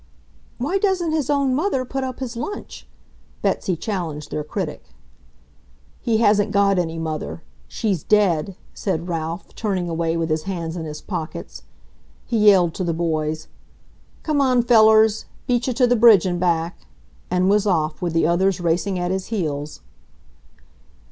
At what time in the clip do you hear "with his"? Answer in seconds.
10.17-10.41